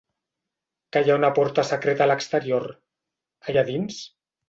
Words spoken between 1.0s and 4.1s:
hi ha una porta secreta a l'exterior, allà dins?